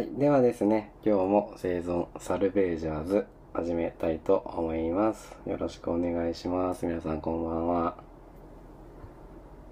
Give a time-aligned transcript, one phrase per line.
[0.00, 0.08] はい。
[0.18, 5.36] ではですね、今日も生存サルベージャーズ始めたいと思います。
[5.44, 6.86] よろしくお願いします。
[6.86, 7.96] 皆さんこんばんは。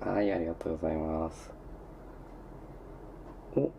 [0.01, 1.51] はい、ありがとうございます。
[3.57, 3.71] お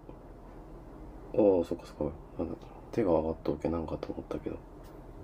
[1.33, 2.15] おー、そっかそっか。
[2.39, 2.55] なんだ
[2.93, 4.57] 手が上がっとけなんかと思ったけど。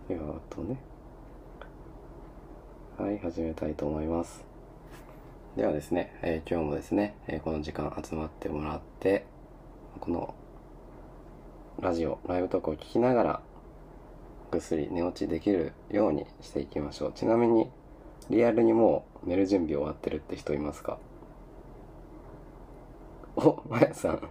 [0.08, 0.78] 手が上がっとね。
[3.00, 4.46] はい、始めたいと思います。
[5.58, 9.26] ではですね、えー今日もですね、えーこの時間集まってもらって、
[10.00, 10.36] この
[11.82, 13.42] ラジオ、ライブトークを聞きながら、
[14.50, 17.12] ぐっすり寝落ちできるようにしていきましょう。
[17.14, 17.70] ちなみに、
[18.30, 20.98] リアルにもう寝る準備終わってるって人いますか？
[23.36, 24.22] お、まやさん。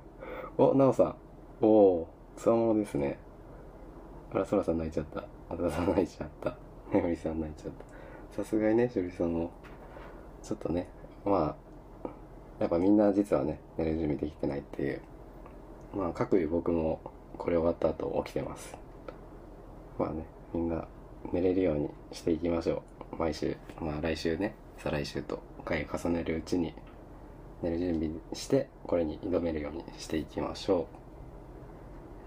[0.57, 1.17] お、なおさん。
[1.61, 3.19] おお、つわものですね。
[4.33, 5.25] あら、そらさん泣いちゃった。
[5.51, 6.51] あたさん泣いちゃった。
[6.93, 7.73] ねむりさん泣いちゃっ
[8.33, 8.43] た。
[8.43, 9.51] さすがにね、しゅりさんも。
[10.43, 10.89] ちょっとね、
[11.25, 11.55] ま
[12.05, 12.09] あ、
[12.59, 15.03] やっぱみんな実はね、寝る準備できてないっていう。
[15.95, 17.01] まあ、各いう僕も
[17.39, 18.77] これ終わった後起きてます。
[19.99, 20.87] まあね、みんな
[21.33, 22.83] 寝れるようにしていきましょ
[23.13, 23.17] う。
[23.17, 26.75] 毎週、まあ来週ね、再来週と回重ねるうちに
[27.63, 30.87] 寝る準備して、これに挑めるようにしていきましょう。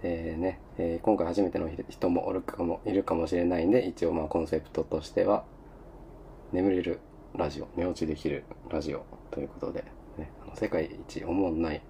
[0.04, 5.44] えーね、えー今回初めての人もおるかも、いるかもしれないんで、一応まあコンセプトとしては、
[6.52, 7.00] 眠れる
[7.36, 9.84] ラジオ、寝落ちできるラジオということで、
[10.18, 11.82] ね、あの世界一おもんない、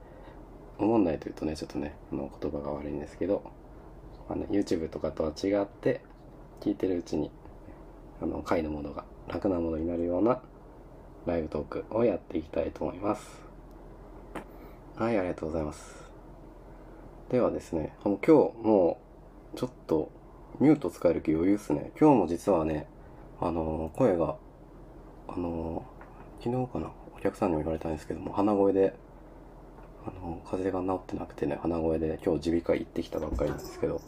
[0.80, 3.44] おもんないというとね、ちょっとね、あの言葉が悪いんですけど、
[4.30, 6.02] あね、YouTube とかとは違って、
[6.62, 7.32] 聞いてるうちに、
[8.22, 10.40] あの、回のものが楽なものになるような
[11.26, 13.42] ライブトークをやっていきたいと思います。
[14.96, 16.08] はい、ありがとうございます。
[17.30, 19.00] ではですね、あの今日も
[19.54, 20.10] うちょっと
[20.60, 21.92] ミュート使える気余裕っすね。
[22.00, 22.88] 今日も実はね、
[23.40, 24.38] あのー声が、
[25.28, 28.96] あのー昨日かな、お客さんにも言われたんですけども、鼻声で、
[30.08, 34.02] あの風邪が治ってなくてね、鼻声で今日耳鼻科行ってきたばっかりなんですけど、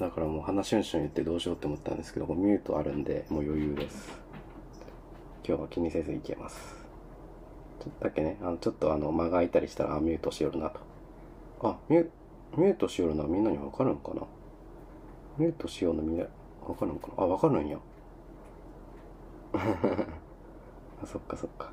[0.00, 4.18] だからもう鼻シュンシュン言ってどうしようって思ったんですけど、ミュートあるんで、もう余裕です。
[5.46, 6.74] 今日は気にせずいけます。
[7.80, 10.80] ちょっとだけね、あの、ちょっとあの、間が空いたりしたら、あ、ミュートしよるなと。
[11.62, 12.08] あ、ミュ、
[12.56, 14.22] ミュートしよるのはみんなにわかるんかな？
[15.38, 16.24] ミュートしようのみんな、
[16.66, 17.22] わかるんかな？
[17.22, 17.78] あ、わかるんや。
[19.54, 21.70] あ、そっかそっか。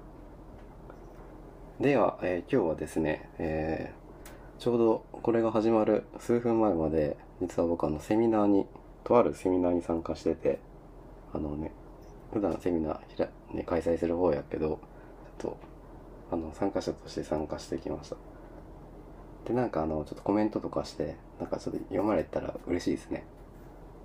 [1.84, 8.66] では、えー今日はですね、えーちょうどこれが始まる数分前まで、実は僕あのセミナーに、
[9.04, 10.60] とあるセミナーに参加してて、
[11.34, 11.74] あのね、
[12.32, 14.80] 普段セミナーひら、ね、開催する方やけど、
[15.42, 15.58] ちょっと、
[16.32, 18.16] あの、参加者として参加してきました。
[19.46, 23.26] で、なんかあの、ちょっとコメントとかして、なんかちょっと読まれたら嬉しいですね。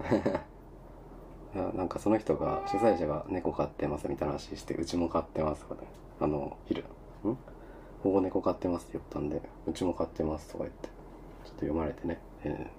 [1.55, 5.87] いやなんかその人が、主催者が猫飼ってますみたいな話して、うちも飼ってますとかね。
[6.19, 6.83] あの、昼、
[7.25, 7.39] ん？
[8.03, 10.93] 保護猫飼ってますって言ったんで、うちも飼ってますとか言って、ちょっ
[11.45, 12.71] と読まれてね、え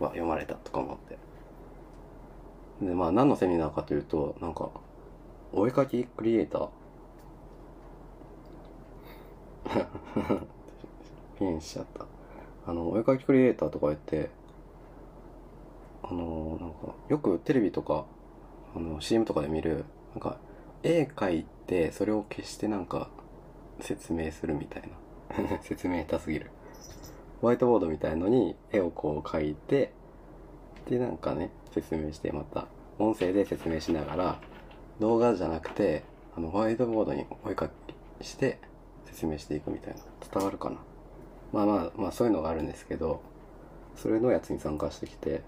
[0.00, 1.18] ー、わ、読まれたとか思って。
[2.84, 4.70] で、まあ何のセミナーかというと、なんか、
[5.52, 6.68] お絵かきクリエイター
[11.38, 12.06] ピンしちゃった。
[12.66, 14.30] あの、お絵かきクリエイターとか言って、
[16.02, 18.04] あの、なんか、よくテレビとか、
[18.76, 20.36] あの、CM とかで見る、なんか、
[20.82, 23.08] 絵描いて、それを消してなんか、
[23.80, 25.58] 説明するみたいな。
[25.62, 26.50] 説明下手すぎる。
[27.40, 29.92] ホワイトボードみたいのに絵をこう描いて、
[30.88, 32.66] で、なんかね、説明して、また、
[32.98, 34.40] 音声で説明しながら、
[34.98, 36.02] 動画じゃなくて、
[36.36, 37.70] あの、ホワイトボードにお絵描
[38.18, 38.58] きして、
[39.04, 40.00] 説明していくみたいな。
[40.32, 40.78] 伝わるかな？
[41.52, 43.20] まあまあ、まあそういうのがあるんですけど、
[43.96, 45.42] それのやつに参加してきて、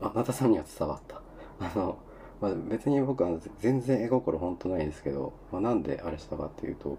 [0.00, 1.20] あ、なたさんには伝わった。
[1.60, 1.98] あの、
[2.40, 6.98] まあ、別に僕は全然絵心ほんとないんですけど、まあ、なんであれしたかっていうと、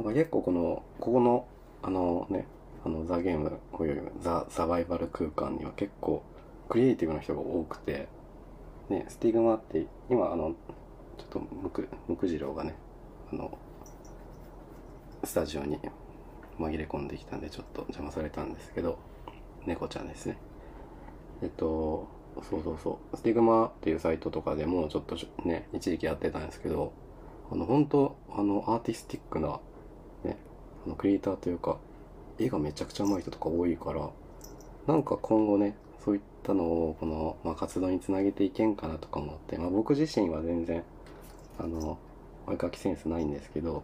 [0.00, 1.46] なんか結構この、ここの、
[1.82, 2.46] あのね、
[2.86, 6.22] あの、ザ・ゲーム、こういうザ・サバイバル空間には結構、
[6.70, 8.08] クリエイティブな人が多くて、
[8.88, 10.54] ね、スティグマって、今あの、
[11.18, 12.76] ちょっとむく、むくじろうがね、
[13.30, 13.58] あの、
[15.22, 15.78] スタジオに
[16.58, 18.98] 紛れ込んできたんで、ちょっと邪魔されたんですけど、
[19.66, 20.38] 猫ちゃんですね。
[21.42, 22.08] えっと、
[22.48, 23.16] そうそうそう。
[23.18, 26.94] スティグマっていうサイトとかでもちょっとね、一時期やってたんですけど、
[27.52, 29.60] あの、本当あの、アーティスティックな、
[30.96, 31.78] クリエイターというか、
[32.38, 34.10] 絵がめちゃくちゃ上手い人とか多いから、
[34.86, 40.82] なんか今後ね、そういったのを、この、まあ、活動につなげていけんかなとか思って、まあ、僕自身は全然、
[41.58, 41.98] あの、
[42.46, 43.82] お絵描きセンスないんですけど、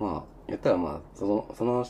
[0.00, 1.86] まあ、言ったらまあ、その、その、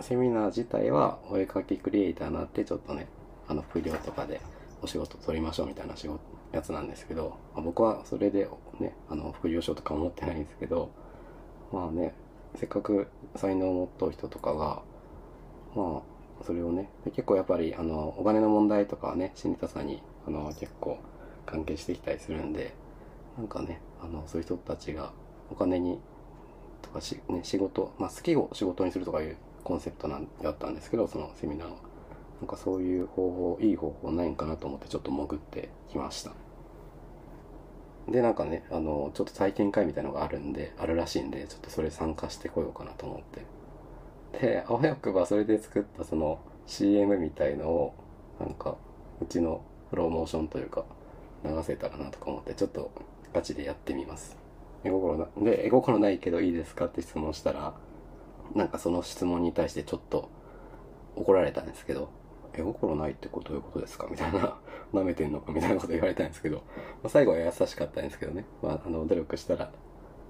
[0.00, 3.08] セミナー自体は、お絵描きクリエイターになって、ちょっとね、
[3.48, 4.40] あの、副業とかで
[4.82, 6.20] お仕事取りましょうみたいな仕事、
[6.52, 8.48] やつなんですけど、まあ、僕はそれで
[8.78, 10.90] ね、あの、副業しようとか思ってないんですけど、
[11.72, 12.14] まあね、
[12.56, 14.82] せっかく才能を持っとう人とかが、
[15.74, 16.02] ま
[16.40, 20.98] あ、それをね結構やっぱりあのお金の問題とかはね心理多さにあの結構
[21.46, 22.74] 関係してきたりするんで
[23.36, 25.12] なんかねあのそういう人たちが
[25.50, 25.98] お金に
[26.82, 31.92] とかし、ね、仕事、まあ、好きを仕事にするとかいうコンセプトなんだったんですけどそのセミナーは。
[32.42, 36.32] なんかそういう方法いい方法ないんかなと思ってちょっと潜ってきました。
[38.08, 43.42] でなんかねあのちょっと体験会みたいのがあるんであるらしいんでちょっとそれ参加してこようかなと思って。
[44.40, 47.94] であわよくばそれで作ったその CM みたいのを
[48.40, 48.76] なんか
[49.20, 50.84] うちのプロモーションというか
[51.44, 52.90] 流せたらなとか思ってちょっと
[53.34, 54.36] ガチでやってみます。
[54.84, 57.74] 絵心なで絵心ないけどいいですかって質問したら
[58.54, 60.28] なんかその質問に対してちょっと
[61.14, 62.10] 怒られたんですけど
[62.54, 64.08] 絵心ないってことどういうことですか？
[64.10, 64.58] みたいな。
[64.92, 66.62] 舐めてんのかみたいなこと言われたんですけど、ま
[67.04, 69.70] あ、最後は優しかったんですけどね、まあ、あの努力したら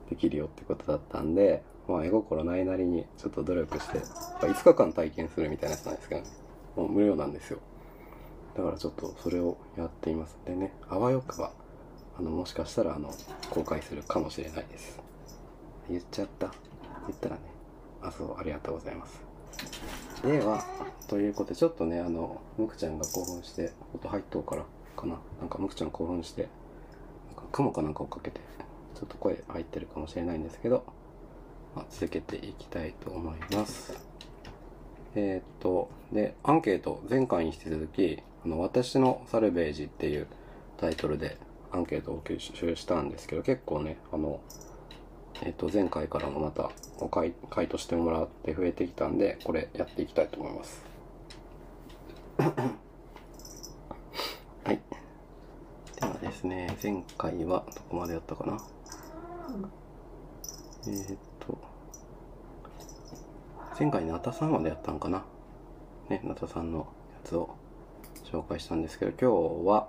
[0.08, 4.04] できるよってことだったんで、まあ、絵心ないなりにちょっと努力して、ま
[4.42, 6.26] あ、5日間体験するみたいなやつなんですけどね。
[6.76, 7.58] もう無料なんですよ。
[8.56, 10.38] だからちょっとそれをやっています。
[10.46, 11.52] でねあわよくば
[12.18, 13.10] あのもしかしたらあの
[13.50, 15.00] 公開するかもしれないです。
[15.90, 16.52] 言っちゃった。
[17.08, 17.42] 言ったらね
[18.02, 19.31] あそうありがとうございます。
[20.22, 20.64] では
[21.08, 24.64] ということでちょっとねあのむくちゃんが興奮して音入っとうから
[24.96, 25.18] かな。
[25.40, 26.48] なんかむくちゃん興奮して
[27.28, 28.40] なんか雲かなんかをかけて
[28.94, 30.84] ちょっと声入ってるかもしれないんですけど、
[31.74, 33.98] まあ、続けていきたいと思います。
[35.14, 40.26] えー、っとでアンケート前回に引き続きあの私のサルベージっていう
[40.78, 41.36] タイトルで
[41.72, 44.40] アンケートを吸収したんですけど、結構ね、あの、
[45.44, 50.84] えっ、と、前回からもまたお回回答してもらって増えてきたんで、これやっていきたいと思います。
[52.38, 52.46] は
[54.72, 54.80] い。
[56.00, 58.56] ではですね、前回はどこまでやったかな。
[60.86, 61.58] えー、っと、
[63.76, 65.24] 前回ナタさんまでやったんかな。
[66.08, 66.84] ね、ナタさんのや
[67.24, 67.50] つを
[68.24, 69.18] 紹介したんですけど、今
[69.64, 69.88] 日は、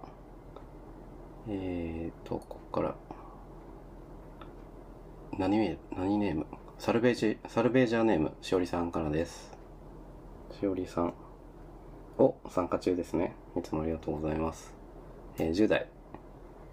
[1.48, 2.96] えーと、ここから、
[5.40, 6.46] 何名、何ネーム？
[6.78, 9.52] サルベージ、サルベージャーネーム、しおりさんからです。
[10.60, 11.14] しおりさん
[12.20, 13.36] を参加中ですね。
[13.58, 14.76] いつもありがとうございます。
[15.40, 15.88] えー、10代。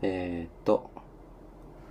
[0.02, 0.90] えーと、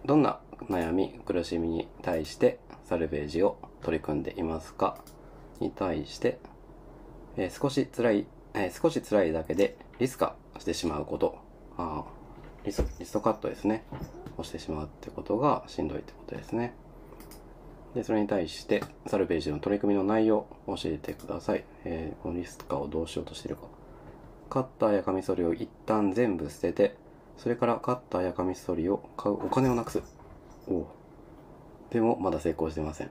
[0.05, 4.97] どんな悩み、苦しみに対してサルベージを取り組んでいますか？
[5.59, 6.37] に対して、
[7.35, 11.35] えー、少し辛い、えー、少し辛いだけでリスカしてしまうこと。
[11.77, 12.18] あリ
[12.99, 13.83] リストカットですね。
[14.39, 16.73] をしてしまうってことがしんどいってことですね。
[17.93, 23.63] でそれに対してサルベージの取り組みの内容を教えてください、えー、このリストカをどうしようとしているか。
[24.49, 26.95] カッターやカミソリを一旦全部捨てて
[27.37, 30.01] それからカッターやカミソリを買うお金をなくす。
[30.67, 30.85] お
[31.89, 33.07] でもまだ成功してません。
[33.07, 33.09] い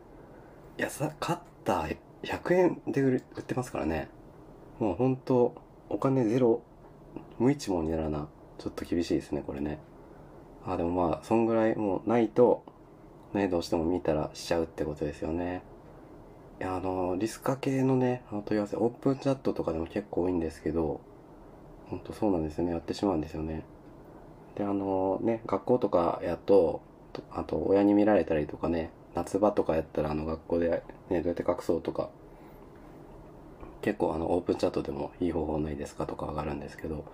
[0.82, 4.08] やさカッター100円で売ってますからね。
[4.78, 5.54] もう本当
[5.88, 6.62] お金ゼロ
[7.38, 8.28] 無一文にならな
[8.58, 9.78] ちょっと厳しいですね、これね。
[10.66, 12.62] あ、でもまあ、そんぐらいもうないと、
[13.32, 15.62] ね、どうしても見たらしちゃうってことですよね。
[16.60, 21.00] いや、あの、リスカ系のね、あの問い合わせ、オープンチャットとかでも結構多いんですけど、
[21.88, 23.62] ほんとそうなんですよね、やってしまうんですよね。
[24.56, 26.82] で、あのね、学校とかやと、
[27.30, 32.10] あと親に見られたりとかね、夏場とかやったらあの学校でね、どうやって隠そうとか、
[33.82, 37.04] 結構あのオープンチャットでもいい方法ないですかとか上がるんですけど、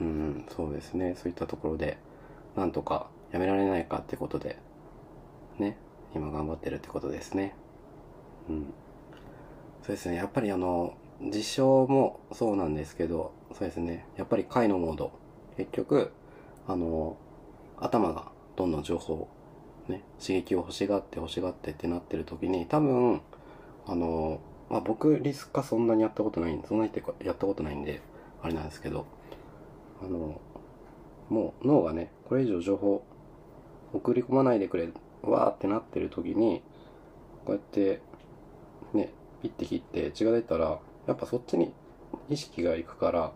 [0.00, 1.14] うん、そうですね。
[1.16, 1.98] そういったところで、
[2.56, 4.58] なんとかやめられないかってことで、
[5.58, 5.76] ね、
[6.14, 7.54] 今頑張ってるってことですね。
[8.48, 8.74] うん。
[9.82, 10.16] そうですね。
[10.16, 14.06] やっぱりあの、実証もそうなんですけど、そうですね。
[14.16, 15.12] やっぱり回のモード。
[15.56, 16.12] 結局、
[16.66, 17.16] あの、
[17.78, 19.28] 頭がどんどん情報、
[19.88, 23.20] ね、刺激を欲しがって欲しがってってなってる時に、多分、
[23.86, 24.40] あの、
[24.70, 26.92] まあ、僕、リスカそんなにやったことないんで、そんなに
[27.24, 28.00] やったことないんで、
[28.42, 29.06] あれなんですけど、
[30.02, 30.40] あの、
[31.28, 33.04] もう脳がね、これ以上情報
[33.92, 34.88] 送り込まないでくれ、
[35.22, 36.62] わーってなってる時に、
[37.44, 38.00] こうやって
[38.92, 41.72] ね、ピッて切って血が出たら、やっぱそっちに
[42.28, 43.32] 意識がいくから、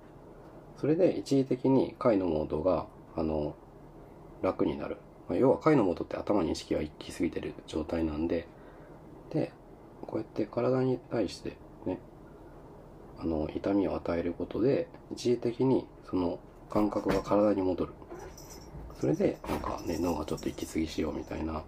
[0.76, 3.54] それで一時的に回のモードが、あの、
[4.42, 4.98] 楽になる。
[5.28, 8.46] まあ、要は回のモードって頭に意識が行き過ぎてる状態なんで、
[9.30, 9.52] で、
[10.02, 11.56] こうやって体に対して
[11.86, 11.98] ね、
[13.18, 16.38] あの、痛みを与えることで、一時的にその
[16.74, 17.92] 感覚が体に戻る。
[19.00, 21.62] それで、なんかね、脳がちょっと息継ぎしようみたいな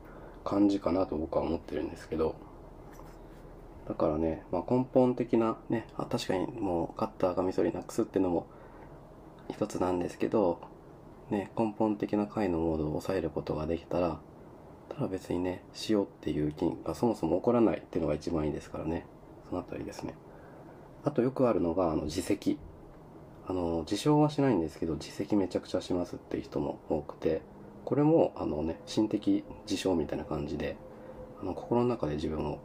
[0.45, 2.35] 感じかなと僕は思ってるんですけど、
[3.87, 8.49] だからね、まあ、根本的なね、あ確かにもうカッターがミソリなくすっていうのも
[9.49, 10.61] 一つなんですけど、
[11.31, 14.19] ね、根本的な回のモードを抑えることができたら、
[14.89, 19.07] ただ別にね、しようっていう気がそもそも起こらないっていうのが一番いいですからね。
[19.49, 20.15] そのあたりですね。
[21.05, 22.59] あとよくあるのが、あの、自責。
[23.49, 27.43] あの、自傷はしないんですけど、自責めちゃくちゃしますっていう人も多くて、
[27.85, 30.77] これも、あのね、心的自傷みたいな感じで、
[31.41, 32.59] あの、心の中で自分を、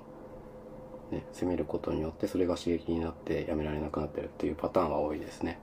[1.11, 5.59] ね、責めることによって、それが刺激になってやめられなくなってるっていうパターンは多いですね。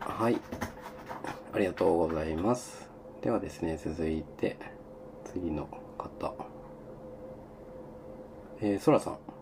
[0.00, 0.40] はい。
[1.52, 2.90] ありがとうございます。
[3.22, 4.56] ではですね、続いて、
[5.32, 6.34] 次の方。
[8.60, 9.37] えー、そらさん。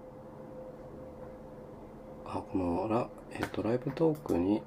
[2.38, 4.62] あ、このラ、えっ、と、ライブトークに、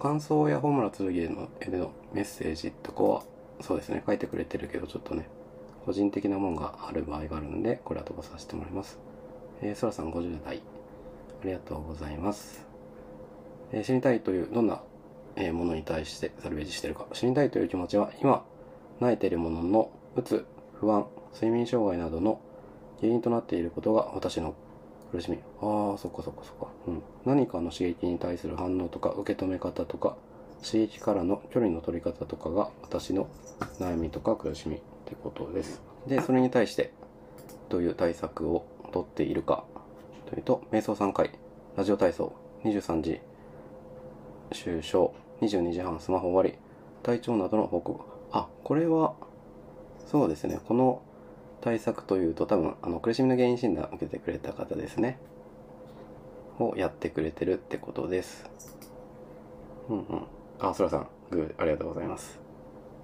[0.00, 3.22] 感想やホームラン剣の絵でのメッセージとかは、
[3.60, 5.28] そうですね、書いてくれてるけど、ちょっとね、
[5.84, 8.98] 個人的なもんがある場合があるんで、これは飛ばさせてもらいます。
[9.62, 10.62] えー、そらさん50代。
[11.42, 12.66] ありがとうございます。
[13.72, 14.82] えー、死にたいという、どんな
[15.36, 17.06] えー、ものに対してサルベージしてるか。
[17.12, 18.44] 死にたいという気持ちは、今、
[19.00, 22.40] 泣いているものの、うつ、不安、睡眠障害などの
[23.00, 24.54] 原因となっていることが私の
[25.12, 25.38] 苦しみ。
[25.60, 26.66] ああ、そっかそっかそっか。
[26.88, 27.02] うん。
[27.26, 30.16] 何かの刺激に対する反応とか受け止め方とか、
[30.64, 33.28] 刺激からの距離の取り方とかが私の
[33.78, 35.82] 悩みとか苦しみってことです。
[36.06, 36.94] で、それに対して
[37.68, 39.64] どういう対策をとっているか
[40.30, 41.30] というと、瞑想3回、
[41.76, 42.32] ラジオ体操、
[42.64, 43.20] 23時、
[44.52, 46.58] 就床、22時半スマホ終わり、
[47.02, 48.04] 体調などの報告。
[48.30, 49.14] あ、これは、
[50.06, 50.58] そうですね。
[50.66, 51.02] この
[51.62, 55.18] 対策というと多分、あの、苦しみの原因診断を受けてくれた方ですね。
[56.58, 58.44] をやってくれてるってことです。
[59.88, 60.04] うんうん。
[60.60, 62.38] あ、そらさん、グー、ありがとうございます。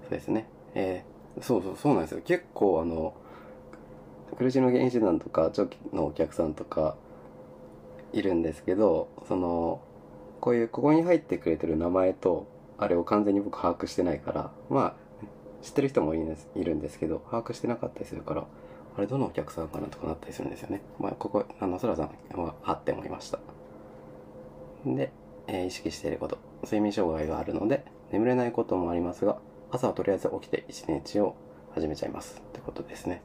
[0.03, 0.47] そうですね。
[0.75, 2.21] えー、そうそう、そうなんですよ。
[2.23, 3.13] 結構あの、
[4.37, 6.95] 苦しみの原因診断とか、長期のお客さんとか、
[8.13, 9.81] いるんですけど、その、
[10.41, 12.47] こういう、ここに入ってくれてる名前と、
[12.77, 14.93] あれを完全に僕把握してないから、まあ、
[15.61, 16.17] 知ってる人もい
[16.63, 18.45] るんですけど、把握してなかったりするから、
[18.97, 20.81] あれどのお客さんかなとかなったりするんですよね。
[20.99, 23.39] まあ、ここ、あの、そらさんはあって思いました。
[24.85, 25.11] で、
[25.47, 26.37] えー、意識していること。
[26.63, 29.37] 睡眠障害があるので、眠れないこともありますが、
[29.71, 31.35] 朝はとりあえず起きて一日を
[31.73, 32.41] 始めちゃいます。
[32.45, 33.21] ってことですね。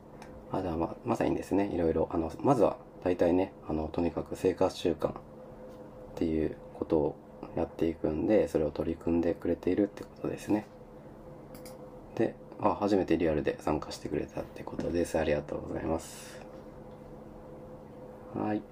[0.53, 5.13] あ、じゃあまあ、まさにですね、いろいろ、あの、まずは、大体ね、あの、とにかく生活習慣っ
[6.15, 7.17] ていうことを
[7.57, 10.67] やっていくんで、それを取り組んでくれているってことですね。
[12.17, 15.19] で、あ、初めてリアルで参加してくれたってことです。
[15.19, 16.41] ありがとうございます。
[18.35, 18.63] はい。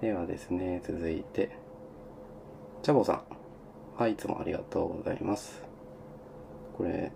[0.00, 1.50] ではですね、続いて、
[2.82, 3.22] チャボさん。
[3.96, 5.62] はい、いつもありがとうございます。
[6.76, 7.10] これ、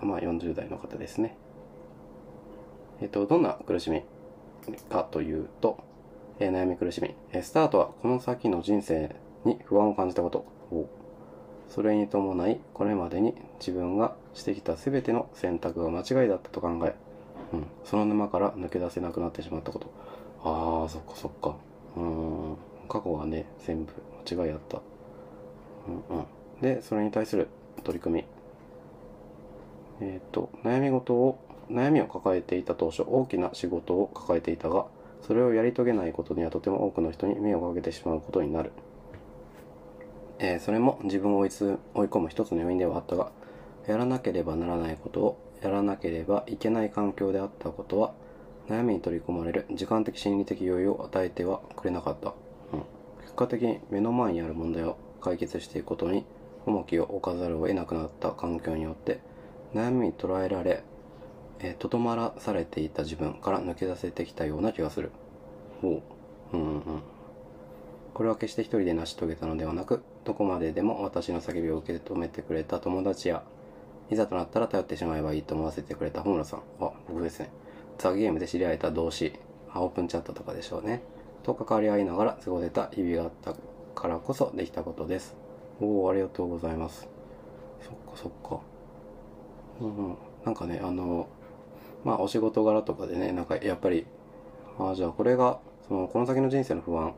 [0.00, 1.36] まあ40代の方ですね。
[3.00, 4.02] えっと、どんな苦しみ
[4.90, 5.78] かというと、
[6.40, 7.14] えー、悩み苦しみ。
[7.32, 10.44] えー、スタートはこの先の人生に不安を感じたこと。
[11.68, 16.94] それに伴い、これまでに自分がしてきた全ての選択が間違いだったと考え、
[17.52, 19.90] うん、その沼から抜け出せなくなってしまったこと。
[20.44, 21.56] ああ、そっかそっか。
[21.96, 22.56] うん、
[22.88, 23.92] 過去はね、全部
[24.26, 24.80] 間違いあった。
[26.10, 26.26] うんうん。
[26.60, 27.48] で、それに対する
[27.82, 28.24] 取り組み。
[30.00, 31.38] えっ、ー、と、悩み事を、
[31.70, 34.86] 悩みを抱えていた当初、大きな仕事を抱えていたが、
[35.22, 38.72] それをやり遂げないことにはとても多くの人に迷惑をかけてしまうことになる。
[40.38, 43.30] えー、それも自分を追い追い込む一つの要因ではあったが、
[43.86, 48.12] やらなければならないことをやらなければいけない環境であったことは、
[48.68, 52.34] 悩みに取り込まれる時間的心理的余裕を与えてはくれなかった。
[52.72, 52.82] うん、
[53.22, 56.24] 結果的に目の前にある問題を解決していくことに
[56.66, 59.20] 重きを置かざるを得なくなった環境によって、
[59.74, 60.82] 悩みに捉えられ、
[61.60, 65.10] えー、とまらされていた自分から抜け出せてきたような気がする。
[65.80, 66.02] ほ
[66.52, 66.56] う。
[66.56, 66.82] うんうん。
[68.14, 73.42] これは決して一人で成し遂げたのではなく、どこまででも私の叫びを受け止めてくれた友達や、
[74.10, 76.60] いざとなったら頼ってしまえばいいと思わせてくれた本村さん。
[76.80, 77.50] あ、僕ですね。
[77.98, 79.32] ザ・ゲームで知り合えた同士、
[79.74, 81.02] オープンチャットとかでしょうね。
[81.42, 83.54] と関わり合いながら過ごせた日々があった
[84.00, 85.36] からこそできたことです。
[85.80, 87.08] おお、ありがとうございます。
[87.82, 88.60] そっかそっか。
[89.80, 90.16] うん、うん。
[90.44, 91.28] なんかね、あの、
[92.04, 94.06] まあお仕事柄とかでね、なんかやっぱり、
[94.78, 95.58] ああ、じゃあこれが、
[95.88, 97.14] その、この先の人生の不安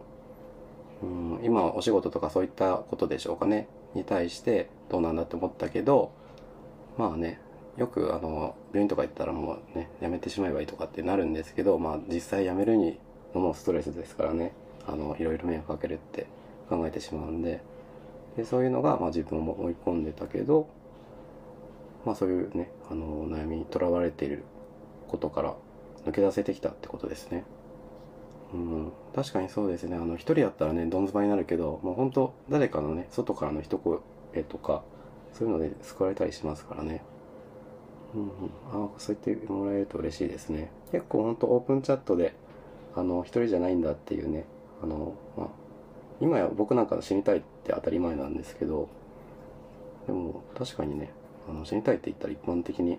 [1.02, 6.12] うん、今お仕事とかそういったことでしょうかね、に対してどうなんだって思ったけど、
[6.96, 7.38] まあね、
[7.76, 12.98] よくあの、病院とか行ったらもうね、やめてしまえばいいとかってなるんですけど、まあ実際やめるに
[13.34, 14.52] のもストレスですからね、
[14.86, 16.26] あの、いろいろ迷惑かけるって
[16.68, 17.60] 考えてしまうんで、
[18.36, 20.68] でそういうのが、まあ自分も追い込んでたけど、
[22.04, 24.44] まあそういうね、あの、悩みにとらわれている
[25.08, 25.54] ことから
[26.06, 27.44] 抜け出せてきたってことですね。
[28.54, 29.96] うん、確かにそうですね。
[29.96, 34.00] あの、一人だったらね、どん詰まになるけど、もう本当誰かのね、外からの一声
[34.48, 34.82] とか、
[35.36, 37.02] そういうので救われたりしますからね。
[38.14, 38.28] うん、うん。
[38.72, 40.70] ああ、そう言ってもらえると嬉しいですね。
[40.92, 42.34] 結構本当オープンチャットで、
[42.94, 44.46] あの一人じゃないんだっていうね
[44.82, 45.46] あの、まあ、
[46.18, 48.88] 今や僕なんか死にたいって当たり前なんですけど
[50.06, 51.10] でも確かにね
[51.46, 52.98] あの死にたいって言ったら一般的に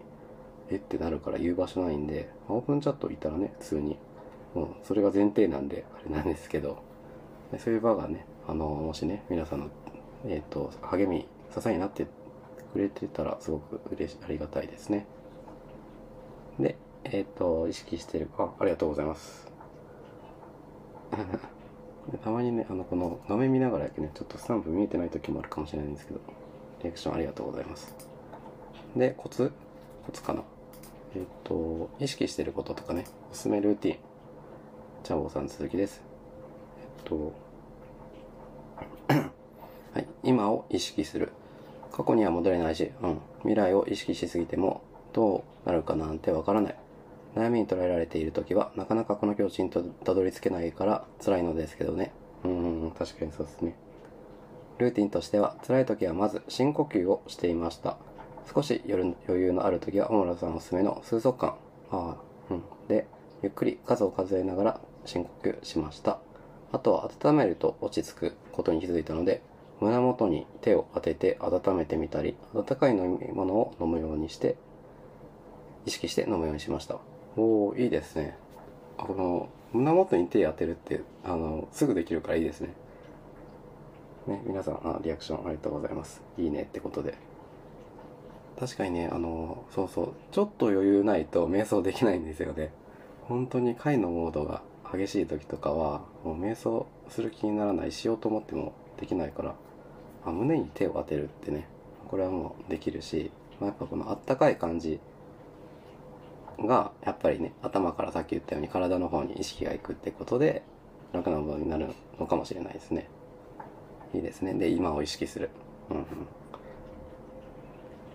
[0.69, 3.97] えってなるから言う場所ないんで、オープンチャットいたらね、普通に、
[4.53, 6.83] もうそれが前提なんで、あれなんですけど、
[7.57, 9.69] そういう場がね、あの、もしね、皆さんの、
[10.25, 11.27] えっ、ー、と、励み、
[11.57, 12.05] 支えになって
[12.67, 15.05] くれてたら、すごく嬉し、ありがたいですね。
[16.59, 19.47] で、えっ、ー、と、意識してる、あ、ありがとうございます。
[22.23, 26.19] たまにね、あの、この画面見ながらやけね、ちょっとスタンプ見えてない時もあるかもしれないんですけど、
[26.83, 27.93] リアクションありがとうございます。
[28.95, 29.51] で、コツ
[30.05, 30.43] コツかな
[31.15, 33.97] えっと、意識してることとかね、おすすめルーティン。
[35.03, 36.01] チャボさん続きです。
[36.81, 37.33] えっと、
[39.93, 41.31] はい、今を意識する。
[41.97, 46.75] 過去には戻れないし、うん、未来を意識しすぎてもどうなるかなんてわからない。
[47.35, 49.81] 悩みに捉えられている時は、なかなかこの境地にた
[50.13, 52.11] どり着けないから辛いのですけどね。
[52.43, 53.75] うん、確かにそうですね。
[54.77, 57.97] ルーティンとしては、辛い時はまず深呼吸をしていました。
[58.53, 61.55] 少し夜余裕のある時は、小村さんおすすめの数速間。
[61.89, 62.15] あ
[62.51, 62.63] うん。
[62.87, 63.07] で、
[63.41, 66.19] ゆっくり数を数えながら深呼吸しました。
[66.71, 69.41] あとは温めると落ち着くことに気づいたので、
[69.79, 74.55] 胸元に手を当てて温めてみたり、温かい飲み物を飲むようにして、
[75.85, 76.99] 意識して飲むようにしました。
[77.35, 78.37] おー、いいですね。
[78.97, 82.73] この、胸元に手当てるって、あの、すぐできるからいいですね。
[84.27, 86.21] ね、皆さん、あリアクションありがとうございます。
[86.37, 87.15] いいねってことで。
[88.59, 92.71] 確かにね、あの、そうそう、ちょっと余裕ないと瞑想できないんですよね。
[93.23, 99.55] 本当に回のモードが激しい時とかは、もう瞑想する気にならない、しようと思ってもできないから、
[100.29, 101.67] あ胸に手を当てるってね、
[102.07, 104.99] これはもうできるし、まあ、やっぱこのあったかい感じ
[106.59, 110.63] が、やっぱりね、頭からさっき言ったように体の方に意識がいくってことで、
[111.13, 111.87] 楽なものになる
[112.19, 113.07] のかもしれないですね。
[114.13, 114.53] いいですね。
[114.53, 115.49] で、今を意識する。
[115.89, 116.05] うんうん。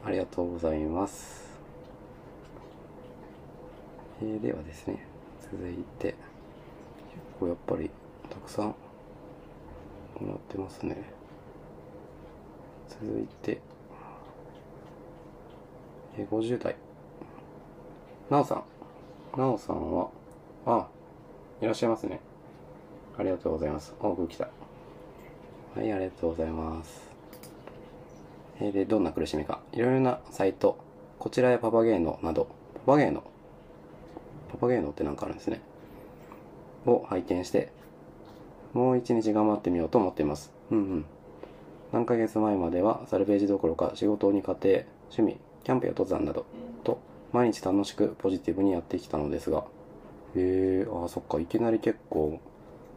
[0.04, 1.42] ありがとうございます。
[4.20, 5.06] えー、ではですね、
[5.40, 6.16] 続いて、結
[7.38, 7.90] 構やっぱり
[8.28, 8.74] たくさんも
[10.28, 11.21] らってますね。
[13.00, 13.60] 続いて、
[16.18, 16.76] え、50代。
[18.30, 18.62] なおさ
[19.36, 19.40] ん。
[19.40, 20.10] なおさんは、
[20.66, 20.86] あ、
[21.60, 22.20] いらっしゃいますね。
[23.16, 23.94] ありがとうございます。
[24.00, 24.48] 多く来た。
[25.74, 27.10] はい、ありがとうございます。
[28.60, 29.60] えで、どんな苦しみか。
[29.72, 30.76] いろいろなサイト、
[31.18, 32.48] こちらやパパゲーノなど、
[32.86, 33.22] パパゲーノ、
[34.50, 35.62] パパゲーノってなんかあるんですね。
[36.84, 37.72] を拝見して、
[38.74, 40.52] もう一日頑張ってみようと思っています。
[40.70, 41.04] うんうん。
[41.92, 44.78] 何ヶ月前まではサルベージどころか仕事に家庭、
[45.10, 46.46] 趣味、キャンプや登山など
[46.84, 46.98] と
[47.32, 49.66] 毎日楽しくポジティブにやってきたのですが、
[50.34, 52.40] へえー、あ、そっか、いきなり結構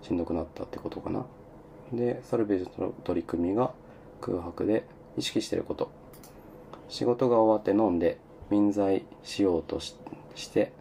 [0.02, 1.26] しんどくなったってことかな。
[1.92, 3.74] で、サルベージの取り組みが
[4.22, 4.86] 空白で
[5.18, 5.92] 意識してること。
[6.88, 8.18] 仕事が終わって飲んで、
[8.50, 9.98] 眠剤しようとし
[10.36, 10.72] して、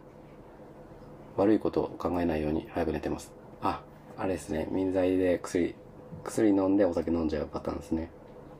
[1.35, 3.33] 悪いことを考えないように早く寝てます。
[3.61, 3.81] あ、
[4.17, 4.69] あれですね。
[4.71, 5.75] 眠剤で薬、
[6.23, 8.09] 薬飲んでお酒飲んじゃうパターンですね。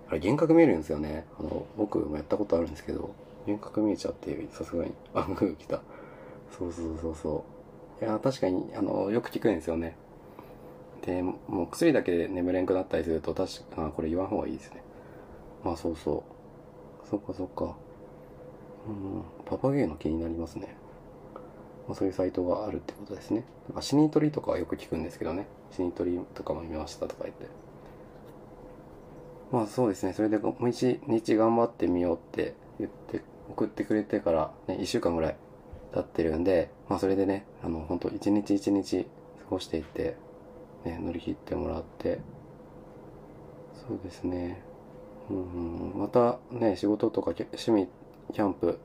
[0.08, 1.26] あれ、幻覚見えるんですよね。
[1.40, 3.14] あの、僕もやったことあるんですけど、
[3.48, 5.82] 幻覚見えちゃって、さすがに、 あ、グー来た。
[6.58, 7.44] そうそうそうそ
[8.02, 8.04] う。
[8.04, 9.96] いや、確かに、あの、よく聞くんですよね。
[11.02, 14.84] で、もう薬だけで眠れんくなったりすると、確か、これ言わん方がいいですね。
[15.64, 16.24] まあそうそ
[17.04, 17.08] う。
[17.08, 17.76] そっかそっか。
[18.88, 20.76] うん、パパゲーの気になりますね。
[21.88, 23.44] まあ、そういうサイトがあるってことですね。
[23.68, 25.48] なんか死に取りとかはよく聞くんですけどね。
[25.72, 27.48] 死に取りとかも見ましたとか言って。
[29.52, 30.14] まあそうですね。
[30.14, 35.36] それでもう一日頑張ってみようって言って送ってくれてからね、一週間ぐらい
[35.94, 40.18] 経ってるんで、まあそれでね、あの本当一日一日過ごしていって、
[40.84, 42.20] ね、乗り切ってもらって、
[43.88, 44.64] そうですね。
[45.30, 47.88] うんまたね仕事とか趣味
[48.34, 48.80] キャンプ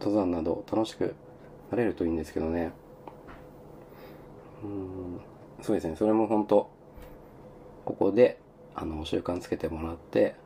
[0.00, 1.14] 登山など楽しく
[1.74, 2.72] なれるといいんですけどね。
[4.62, 5.20] うん。
[5.62, 5.96] そうですね。
[5.96, 6.70] それも本当
[7.84, 8.38] ここで
[8.74, 10.36] あの習慣つけてもらって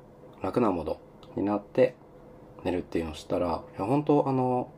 [0.42, 1.00] 楽なモード
[1.36, 1.94] になって
[2.64, 4.72] 寝るっていうのをしたらいや本当あの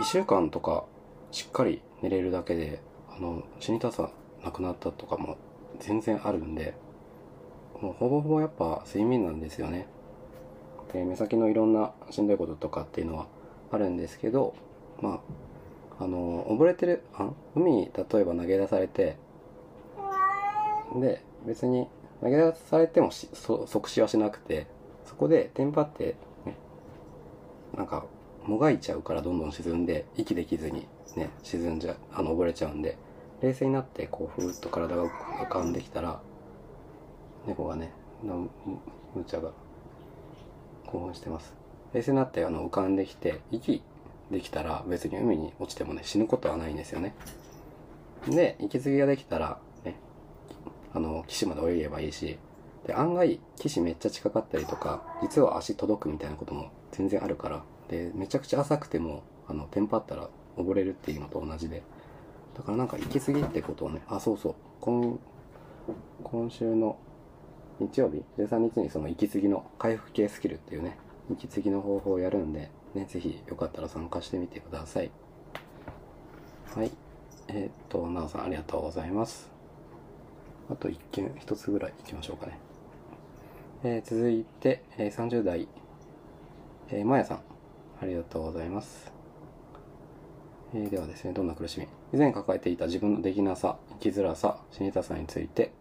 [0.00, 0.84] 1週間とか
[1.30, 2.80] しっかり寝れるだけで
[3.14, 4.10] あの死にたさ
[4.42, 5.36] なくなったとかも
[5.78, 6.74] 全然あるんで
[7.80, 9.86] もうほぼほぼやっぱ睡眠なんですよね。
[10.92, 13.26] で、目先のいろんなしんどいこととかっていうのは
[13.70, 14.54] あるんですけど、
[15.00, 15.20] ま
[15.98, 19.16] あ、あの、溺れてる、あ海に例えば投げ出されて、
[21.00, 21.88] で、別に
[22.20, 24.66] 投げ出されてもそ即死はしなくて、
[25.04, 26.56] そこでテンパって、ね、
[27.76, 28.04] なんか、
[28.44, 32.96] もがいちゃうからどんどん沈んで、息できずにね、沈んじゃ、あの、溺れちゃうんで、
[33.42, 36.20] 冷静になってこうふーっと体が浮かんできたら
[37.46, 37.92] 猫がね
[38.24, 38.48] の
[39.14, 39.50] むちゃが
[40.86, 41.54] 興奮してます。
[41.92, 43.82] 冷静になってあの浮かんできて息
[44.30, 47.14] できたら別に海に落ちてもね死ぬことはないんですよね。
[48.28, 49.94] で息継ぎができたらね
[50.92, 52.38] あの岸まで泳げばいいし
[52.86, 61.82] で案外岸めっちゃ近かったりとか実は足届くみたいなことも全然あるからでめちゃくちゃ浅くてもあのテンパったら溺れるっていうのと同じで。
[62.56, 64.54] だからなんか息継ぎってことをねあそうそう。
[64.80, 65.18] 今
[66.24, 66.96] 今週の
[67.78, 70.96] 日曜日？13日にその息継ぎの回復系スキルっていうね
[71.30, 75.10] 息継ぎの方法をやるんでねぜひよかったら参加してみてください。
[76.74, 76.90] はい。
[77.48, 79.50] えー、っとなおさんありがとうございます。
[80.70, 82.58] あと1件1つぐらいいきましょうかね。
[83.84, 85.68] えー、続いて、えー、30代、
[86.88, 87.40] えー、まやさん。
[88.02, 89.12] ありがとうございます。
[90.74, 91.86] えー、ではですね、どんな苦しみ？
[92.12, 95.72] 以前抱えていた自分のできなさ、生きづらさ、死にたさについて、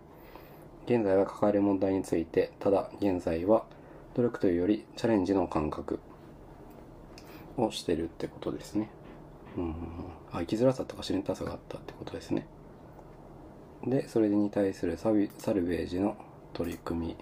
[0.85, 3.65] 現在は抱える問題について、ただ現在は
[4.13, 5.99] 努力というよりチャレンジの感覚。
[7.57, 8.89] をしてるってことですね。
[9.57, 9.75] うん。
[10.31, 12.47] あ、生きづらさとか死にたさがあったってことですね。
[13.85, 16.17] で、それに対するサビサルベージの
[16.53, 17.15] 取り組み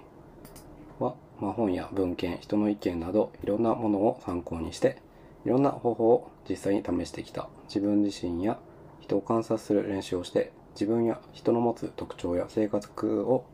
[1.00, 4.98] は、まあ、本や文献、人の意見などいろんなものを参考にして
[5.46, 8.60] いろんな方法を実際に試してきた自分自身や
[9.02, 13.46] 人を観察する練習をして自分や人の持つ特徴や性格を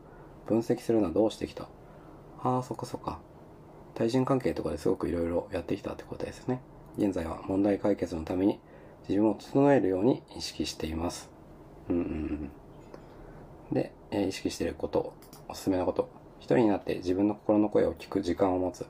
[0.46, 1.68] 分析するなどをしてきた
[2.42, 3.18] ああそっかそっか
[4.00, 6.62] 対人関係とかですごくいろいろやってきたってことですね。
[6.96, 8.58] 現在は問題解決のために
[9.06, 11.28] 自分を整えるように意識しています。
[11.90, 12.02] うんうん
[13.68, 13.74] うん。
[13.74, 15.12] で、え、意識していること
[15.48, 16.08] おすすめのこと。
[16.38, 18.86] 一人になって自分の心の声を聞く時間を持つ。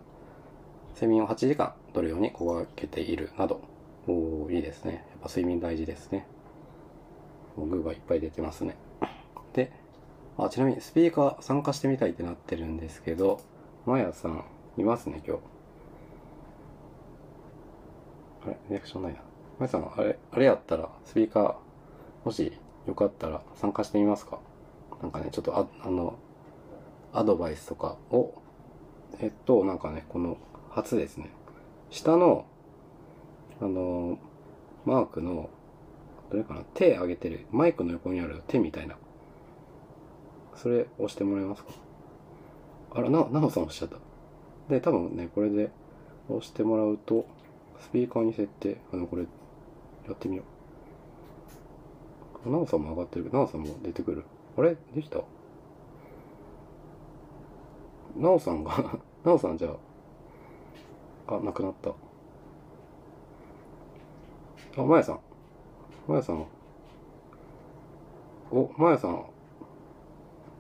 [0.95, 3.63] 睡眠を8時間取るように心がけているなど、
[4.07, 4.93] おー、いいですね。
[4.93, 6.25] やっぱ睡眠大事ですね。
[7.57, 8.77] グーがいっぱい出てますね。
[9.55, 9.73] で、
[10.39, 13.41] あ、ちなみにスピーカー参加してみたいってなってるんですけど、
[13.87, 14.45] まやさん、
[14.77, 15.43] いますね、今日。
[18.45, 19.21] あれリアクションないな。
[19.59, 21.55] まやさん、あれ、あれやったら、スピーカー、
[22.25, 22.53] もし
[22.87, 24.39] よかったら参加してみますか？
[25.03, 26.15] なんかね、ちょっとあ、あの、
[27.13, 28.33] アドバイスとかを、
[29.19, 30.39] えっと、なんかね、この、
[30.71, 31.31] 初ですね。
[31.91, 32.47] 下の、
[33.61, 34.19] あの、
[34.87, 35.51] マークの、
[36.31, 36.63] どれかな？
[36.75, 38.97] 手上げてる、マイクの横にある手みたいな。
[40.55, 41.71] それ押してもらえますか？
[42.95, 43.97] あら、な、なおさん押しちゃった。
[44.71, 45.71] で、多分ね、これで
[46.29, 47.27] 押してもらうと、
[47.81, 49.23] スピーカーに設定、あの、これ、
[50.07, 50.45] やってみよ
[52.47, 52.51] う。
[52.51, 54.25] なおさんも上がってるけど、なおさんも出てくる。
[54.57, 54.77] あれ？
[54.95, 55.19] できた？
[58.17, 58.73] なおさんが
[59.25, 59.71] なおさんじゃ
[61.27, 61.91] あ、あ、なくなった。
[64.81, 65.21] あ、まやさん。
[66.09, 66.47] まやさん。
[68.51, 69.25] お、まやさん。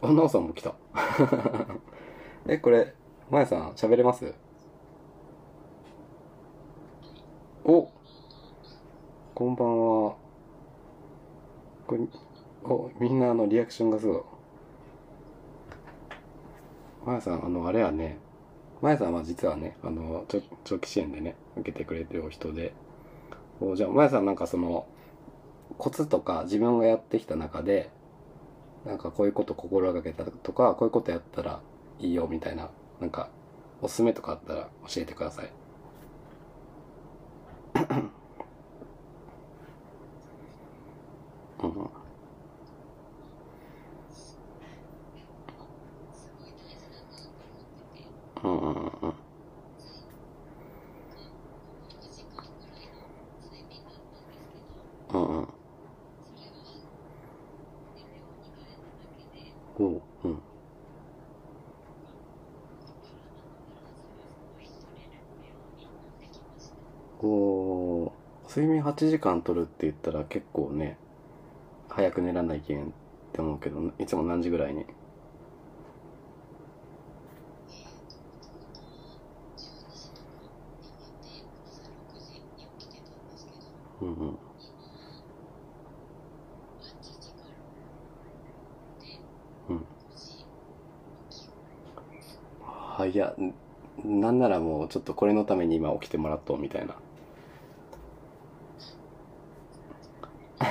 [0.02, 0.74] あ、なおさんも来た。
[2.46, 2.94] え、これ、
[3.30, 4.34] まやさん、喋れます？
[7.64, 7.88] お
[9.36, 10.16] こんばんは。
[11.86, 12.00] これ、
[12.64, 14.22] お、みんなあの、リアクションがすごい。
[17.06, 18.18] まやさん、あの、あれやね、
[18.82, 20.24] まやさんは実はね、あの、
[20.64, 22.72] 長期支援でね、受けてくれてる人で、
[23.60, 24.88] おじゃあ、まやさんなんかその、
[25.78, 27.90] コツとか自分がやってきた中で、
[28.84, 31.60] なんかこういうこと心がけたとか、こういうことやったら
[32.00, 33.28] いいよみたいな、なんか、
[33.82, 35.50] おすすめとかあったら教えてください。
[41.62, 41.90] うんう
[48.48, 49.12] んうん
[55.12, 55.48] うんうん
[59.78, 60.38] おううん
[67.22, 68.10] お
[68.50, 70.98] 睡眠8時間取るって言ったら結構ね
[71.88, 72.88] 早く寝らないけんっ
[73.32, 74.86] て思うけどいつも何時ぐらいに？
[84.02, 84.38] うんうん。
[89.68, 89.84] うん。
[92.62, 93.34] はや
[94.04, 96.94] なんならもうちょっとこれのために今起きてもらっとみたいな。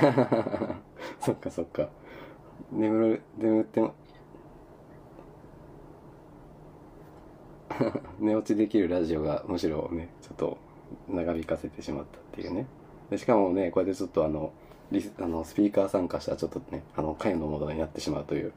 [1.20, 1.88] そっかそっか。
[2.72, 3.94] 眠る眠っても。
[8.18, 10.58] 寝落ちできるラジオがむしろねちょっと
[11.08, 12.66] 長引かせてしまったっていうね。
[13.10, 14.52] でしかもねこうやってちょっとあの
[14.90, 18.52] リスあのスピーカー参加したらちょっとねあの関与のモードになってしまうという。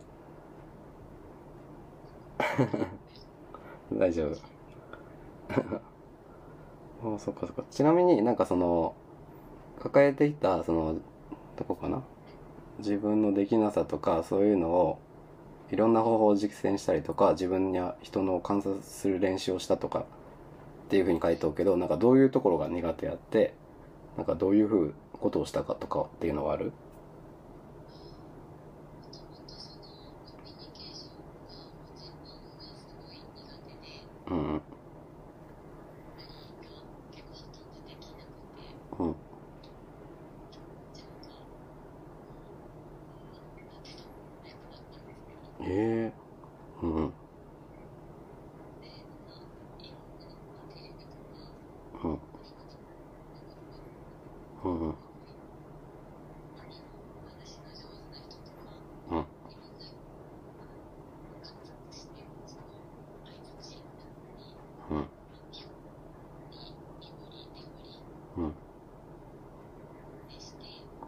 [3.93, 4.35] 大丈夫。
[7.15, 7.63] あそっかそっか。
[7.69, 8.95] ちなみになんかその
[9.79, 10.95] 抱えていたその
[11.57, 12.01] どこかな？
[12.79, 14.99] 自分のできなさとかそういうのを
[15.71, 20.03] いろんな方法を実践したりとか自分や人の観察する練習をしたとかっ
[20.89, 23.53] ていうふうに書いておくけどなんかどういうところが苦手やって
[24.17, 26.71] なんかどういうふうことをしたかとかっていうのはある？
[34.29, 34.61] うんうん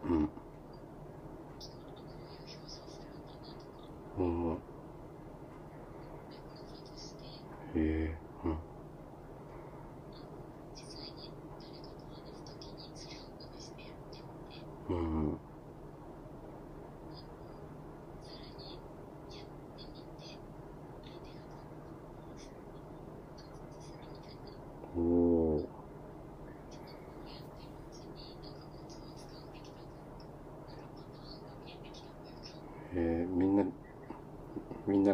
[0.06, 0.30] Mm.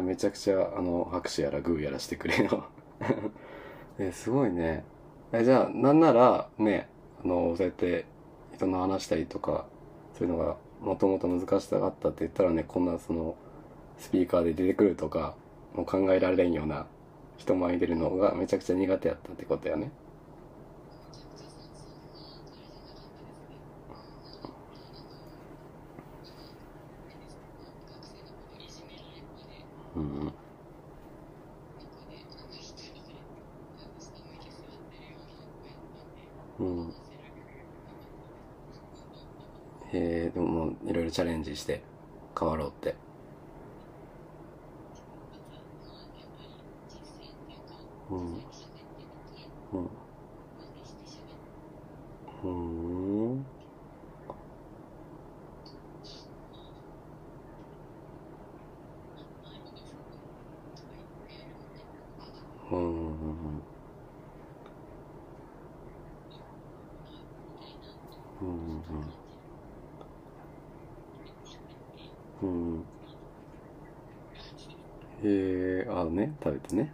[0.03, 2.65] めちゃくちゃあの拍手やらグーやらしてくれよ。
[3.99, 4.83] えすごいね。
[5.31, 6.87] えじゃあなんならね
[7.23, 8.05] あのそうやって
[8.55, 9.65] 人の話したりとか
[10.13, 13.35] そういうのがもともと難しさがあったって言ったらねこんなその
[13.97, 15.35] スピーカーで出てくるとか
[15.75, 16.87] もう考えられんような
[17.37, 19.91] 人前に出るのがめちゃくちゃ苦手やったってことやね
[29.95, 30.33] うん
[36.59, 36.93] うん
[39.93, 41.81] ええでもいろいろチャレンジして
[42.37, 42.95] 変わろうって
[48.09, 48.43] うん
[49.73, 49.89] うん
[52.43, 53.45] うん
[62.71, 63.63] うん
[72.41, 72.83] うん
[75.23, 76.93] へえあね食べてね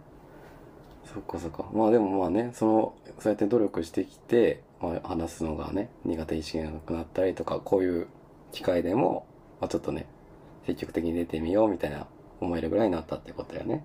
[1.04, 1.90] そっかそっかま
[2.30, 8.06] ねそのそうやって努力してきて、まあ、話すのがね苦手意識がなくなったりとかこういう
[8.52, 9.26] 機会でも、
[9.60, 10.06] まあ、ちょっとね
[10.66, 12.06] 積極的に出てみようみたいな
[12.40, 13.84] 思えるぐらいになったってことやね。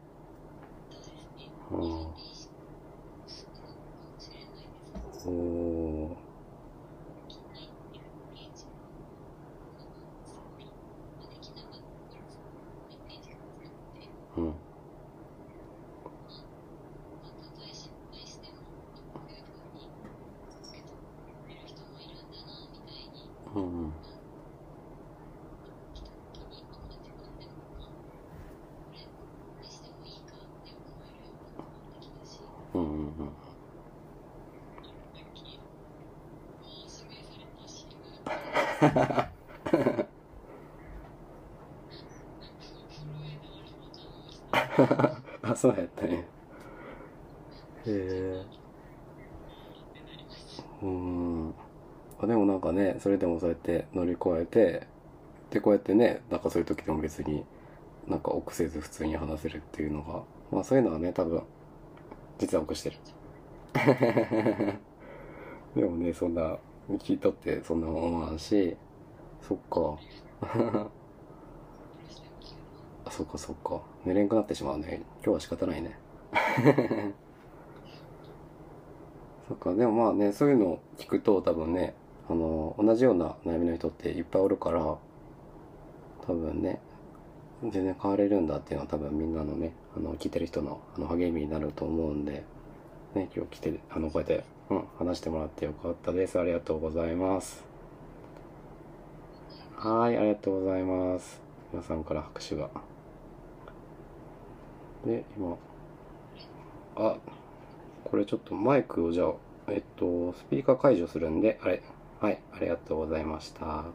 [1.71, 2.07] うん。
[5.25, 6.15] おー
[14.37, 14.53] うん
[23.55, 23.63] うん
[32.73, 33.45] うんうんうん
[45.41, 46.25] あそうやったね
[47.85, 48.45] へえ。
[50.81, 51.49] うん。
[52.21, 54.87] あでもなんかねそれでもそうやって乗り越えて
[55.51, 57.45] でこうやってねなんかそういう時でも別に
[58.07, 61.43] なんか臆せず普通に話せるっていうのがまあそういうのはね多分
[62.39, 62.97] 実は臆してる。
[65.75, 66.57] でもねそんな
[66.89, 68.77] 聞いとってそんなもん思わんし。
[69.41, 69.97] そっか。
[73.05, 73.81] あ そっかそっか。
[74.05, 75.01] 寝れんくなってしまうね。
[75.23, 75.97] 今日は仕方ないね。
[79.47, 79.73] そっか。
[79.73, 81.95] でもまあねそういうのを聞くと多分ね
[82.29, 84.97] あの同じような悩みの人っていっぱいおるから
[86.25, 86.79] 多分ね
[87.61, 92.43] 全然変われるんだっていうのは多分みんなのねあの聞いてる人のあの励みになると思うんで
[93.13, 97.75] ね今日来てあのこうやって、うん、話してもらってよかったですありがとうございます
[99.77, 101.39] はい、ありがとうございます。
[101.71, 102.69] 皆さんから拍手が。
[105.05, 105.57] で、今、
[106.95, 107.17] あ、
[108.05, 109.33] これちょっとマイクをじゃあ、
[109.67, 111.83] えっと、スピーカー解除するんで、あれ、
[112.19, 113.65] はい、ありがとうございました。
[113.65, 113.93] は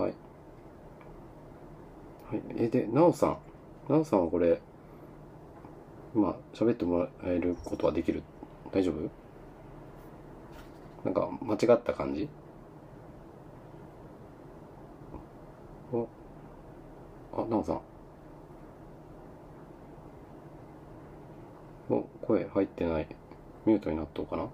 [0.00, 0.02] い。
[0.02, 0.14] はい、
[2.56, 3.38] え、で、なおさん。
[3.88, 4.60] なおさんはこれ、
[6.14, 8.22] 今、喋ってもらえることはできる
[8.72, 9.10] 大丈夫？
[11.04, 12.28] なんか、間違った感じ？
[15.92, 16.06] お、
[17.32, 17.80] あ、なおさん。
[21.92, 23.08] お、声入ってない。
[23.66, 24.46] ミュートになっとうかな？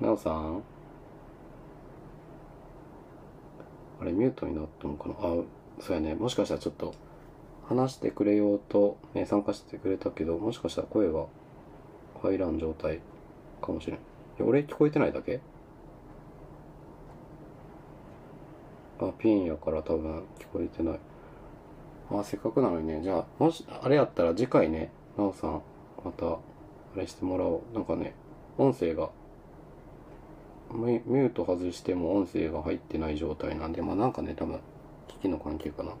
[0.00, 0.62] なおさん
[4.00, 5.14] あれ、ミュートになったのかな？
[5.14, 5.18] あ、
[5.80, 6.14] そうやね。
[6.14, 6.94] もしかしたらちょっと、
[7.68, 11.26] 話してくれようと、ね、参加してくれたけど、もしかしたら声が
[12.22, 13.00] 入らん状態
[13.62, 13.98] かもしれん。
[14.40, 15.40] 俺聞こえてないだけ？
[19.00, 21.00] あ、ピンやから多分聞こえてない。
[22.10, 25.62] あ、せっかくなのにね、じゃあ、もし、あれやったら次回ね、なおさん、
[26.04, 26.38] また、あ
[26.96, 27.74] れしてもらおう。
[27.74, 28.14] なんかね、
[28.58, 29.10] 音声が、
[30.70, 34.60] ミュート外しても音声が入ってない状態なんで、まあなんかね、多分、
[35.08, 35.92] 機器の関係かな。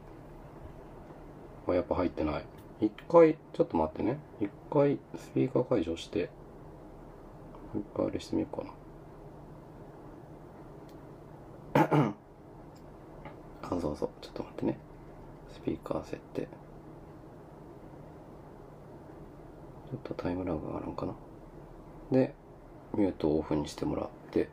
[1.72, 2.44] やっぱ入ってない。
[2.80, 4.18] 一回、ちょっと待ってね。
[4.40, 6.28] 一回、スピーカー解除して、
[7.72, 8.70] もう一回あれしてみようかな。
[13.62, 14.10] あ、そうそう。
[14.20, 14.78] ちょっと待ってね。
[15.52, 16.42] スピーカー設定。
[16.42, 21.14] ちょっとタイムラグがあるんかな。
[22.10, 22.34] で、
[22.94, 24.48] ミュートをオフにしてもらって、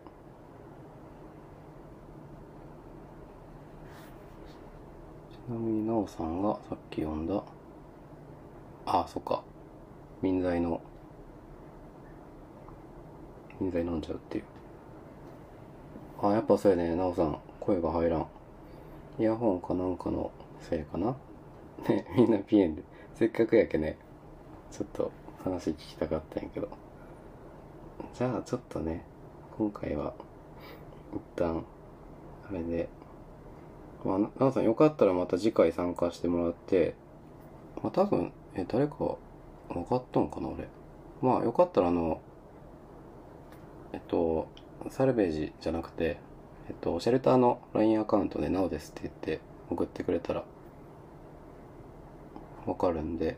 [5.48, 7.44] ちなみになおさんがさっき読んだ、
[8.86, 9.44] あ、そっか。
[10.22, 10.82] 民剤の、
[13.60, 14.44] 民剤飲んじゃうっていう。
[16.22, 16.96] あ、やっぱそうやね。
[16.96, 18.28] なおさん、声が入らん。
[19.18, 21.16] イヤホンかなんかのせいかな
[21.90, 22.84] ね、みんなピエンで。
[23.16, 23.98] せっかくやけね、
[24.70, 25.12] ちょっと
[25.44, 26.70] 話聞きたかったんやけど。
[28.14, 29.04] じゃあちょっとね、
[29.58, 30.14] 今回は、
[31.14, 31.64] 一旦、
[32.48, 32.90] あれで、
[34.04, 36.96] まあ、ななおさんよかったらまた次回参加してもらって、
[37.84, 38.96] まあ多分、え、誰か
[39.70, 40.68] 分かっとんかな俺。
[41.22, 42.22] まあよかったらあの、
[43.94, 44.48] えっと、
[44.90, 46.18] サルベージじゃなくて、
[46.70, 50.44] えっと、シェルターの LINE アカウントでなおですって言って送ってくれたら、
[52.66, 53.38] わかるんで、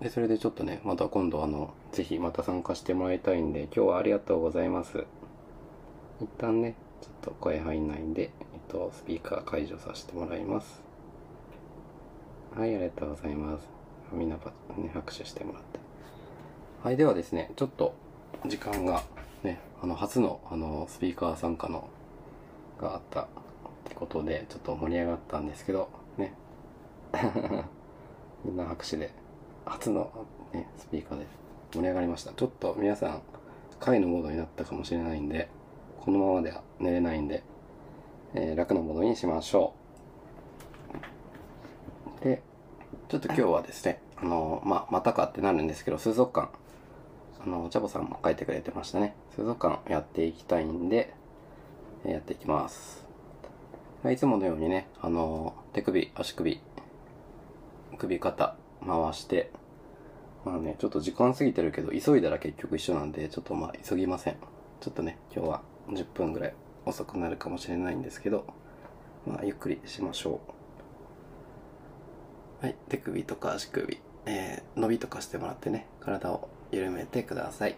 [0.00, 5.04] で、それでちょっとね、また今度あの、ぜひまた参加してもらいたいんで、今日はありがとうございます。
[6.20, 8.30] 一旦ね、ちょっと声入んないんで、
[8.74, 10.82] と、スピーカー解除させてもらいます。
[12.56, 13.68] はい、ありがとうございます。
[14.12, 14.42] みんなね、
[14.92, 15.78] 拍手してもらって。
[16.82, 17.94] はい、ではですね、ちょっと
[18.46, 19.04] 時間が
[19.44, 21.88] ね、あの、初のあの、スピーカー参加の
[22.80, 23.26] があったっ
[23.84, 26.34] てことで、ちょっと盛り上がったんですけど、ね。
[28.44, 29.12] みんな拍手で、
[29.64, 30.10] 初の
[30.52, 31.26] ね、スピーカーで
[31.72, 32.32] 盛り上がりました。
[32.32, 33.22] ちょっと皆さん、
[33.78, 35.48] 回のモードになったかもしれないんで、
[36.00, 37.44] このままでは寝れないんで、
[38.34, 39.74] えー楽なモードにしましょ
[42.20, 42.24] う。
[42.24, 42.42] で、
[43.08, 46.52] ちょっと今日はですね、あのま、またかってなるんですけど、水族館、
[47.44, 49.14] あの、チャボさんも書いてくれてましたね。
[49.36, 51.14] 水族館やっていきたいんで、
[52.04, 53.06] えやっていきます。
[54.10, 56.60] いつものようにね、あの手首、足首、
[57.96, 59.50] 首肩回して、
[60.44, 64.36] まあね、ちょっと時間過ぎてるけど、急いだら結局一緒なんで、ちょっとまあ急ぎません。
[64.80, 66.54] ちょっとね、今日は10分ぐらい
[66.86, 68.46] 遅くなるかもしれないんですけど、
[69.26, 70.40] まあゆっくりしましょ
[72.62, 72.64] う。
[72.64, 77.76] はい、手首とか足首、えー、伸びとかしてもらってね、体を緩めてください。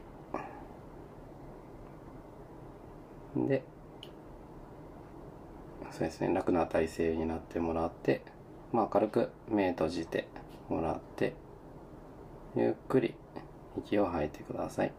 [3.36, 3.62] で、
[5.90, 8.22] そうですね、楽な体勢になってもらって、
[8.72, 10.28] まあ軽く目閉じて
[10.68, 11.34] もらって、
[12.56, 13.14] ゆっくり
[13.78, 14.92] 息を吐いてください。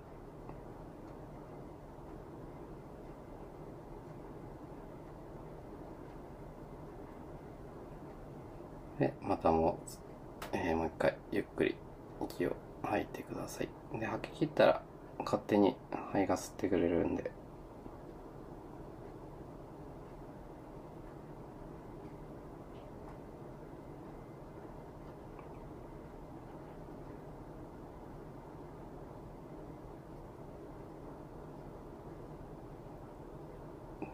[9.00, 9.80] で、またも
[10.54, 11.76] う、えーもう一回ゆっくり
[12.20, 13.70] 息を吐いてください。
[14.00, 14.82] で、吐き切ったら
[15.20, 15.76] 勝手に
[16.12, 17.32] 肺が吸ってくれるんで、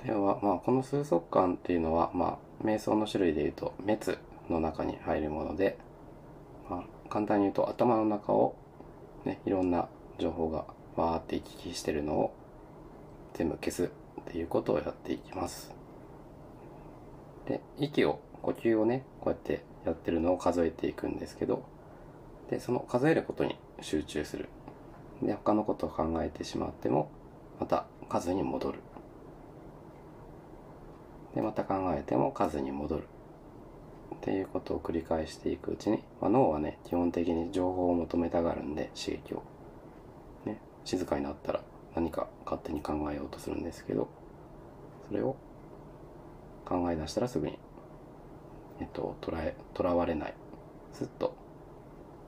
[0.05, 4.17] では、まあ、この数足感っていうのは、まあ、瞑想の種類でいうと、滅
[4.49, 5.77] の中に入るもので、
[6.69, 6.83] まあ、
[7.13, 8.55] 簡単に言うと、頭の中を、
[9.23, 9.87] ね、いろんな
[10.17, 12.33] 情報がわーって行き来してるのを
[13.35, 13.89] 全部消すっ
[14.25, 15.71] ていうことをやっていきます。
[17.45, 21.63] で、息を、呼吸をね、こうやってやってるのを数えていくんですけど、
[22.49, 24.49] で、その数えることに集中する。
[25.21, 27.11] で、他のことを考えてしまっても、
[27.59, 28.79] また数に戻る。
[31.35, 33.07] で、また考えても数に戻る。
[34.13, 39.43] っていうことを繰り返していくうちに、まあ、脳はね、基本的に情報を求めたがるんで、刺激を。
[40.45, 41.61] ね、静かになったら
[41.95, 44.07] 何か勝手に考えようとするんですけど、
[45.07, 45.35] それを
[46.65, 47.57] 考え出したらすぐに、
[48.79, 50.33] えっと、捉え、囚われない。
[50.93, 51.35] すっと、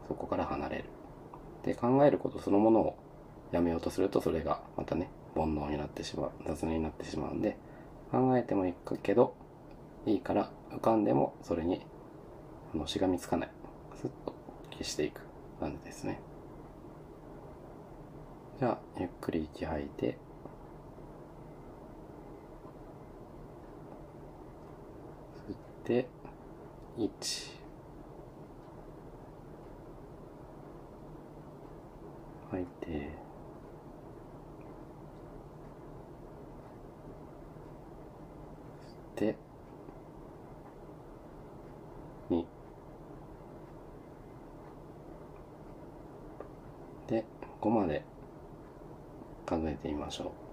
[0.08, 0.86] そこから離れる。
[1.64, 2.96] で、考えることそのものを
[3.52, 7.58] やめようとすると、それがまたね、煩悩になってしまう、雑念になってしまうんで、
[8.12, 9.34] 考えてもいいけど、
[10.06, 11.86] いいから浮かんでもそれに
[12.74, 13.52] あのしがみつかない。
[13.96, 14.34] すっと
[14.72, 15.26] 消していく。
[15.60, 16.20] 感じですね。
[18.60, 20.18] じゃあ、ゆっくり息吐いて、
[25.48, 26.08] 吸って、
[26.98, 27.10] 1、
[32.52, 33.10] 吐いて、吸
[38.94, 39.36] って、
[42.30, 42.46] 2
[47.08, 47.26] で
[47.62, 48.04] 5まで
[50.16, 50.45] 数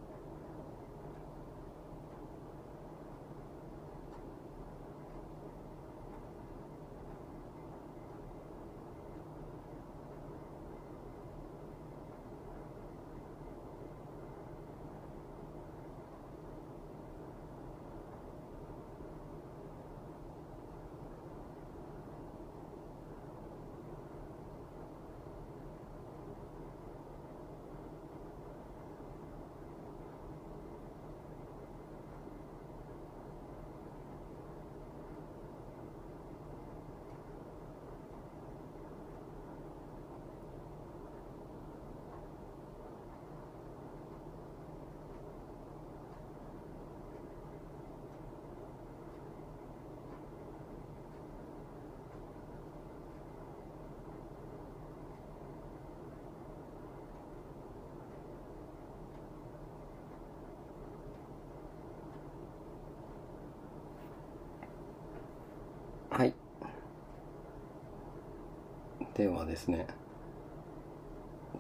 [69.16, 69.86] ではですね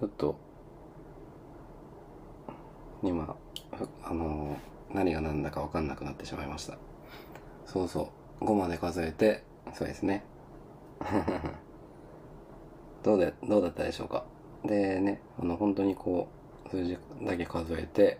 [0.00, 0.36] ちょっと
[3.02, 3.36] 今
[4.04, 4.56] あの
[4.92, 6.78] 何が何だか分かんなくなってしまいました。
[7.66, 9.42] そうそう5まで数えて
[9.74, 10.24] そうですね。
[13.02, 14.24] どうでどうだったでしょうか。
[14.64, 16.28] でねあの本当にこ
[16.66, 18.18] う数字だけ数えて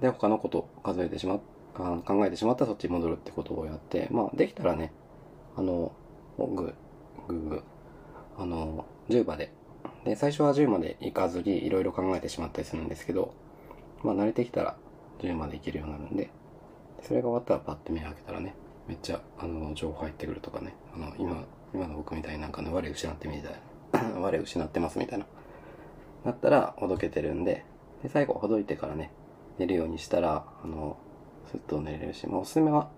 [0.00, 1.40] で他のこと数えてしまっ
[1.74, 4.92] あ考えてしまったらそっちに戻るってことをやってまあできたらね
[5.56, 5.92] あの
[6.38, 7.62] ググーグー
[8.38, 9.52] あの10まで。
[10.04, 13.34] で最初は10までいかずにいろいろ考えてしまったりするんですけど
[14.02, 14.76] まあ慣れてきたら
[15.20, 16.30] 10までいけるようになるんで
[17.02, 18.54] それが終わったらパッて目開けたらね
[18.86, 23.52] めっちゃあの情報入ってくるとかねあの今今の僕みたいになんかね我失ってみたい
[23.92, 25.26] な 我失ってますみたいな
[26.24, 27.64] なったらほどけてるんで
[28.02, 29.10] で最後ほどいてからね
[29.58, 30.96] 寝るようにしたらあの
[31.50, 32.88] スッと寝れるし、まあ、おすすめは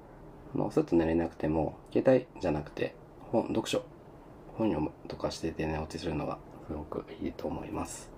[0.55, 2.95] あのスッと寝れなくても携帯じゃなくて
[3.33, 3.83] 本読書
[4.61, 8.11] 本読むとかしてて寝落ちするのがすごくいいと思います。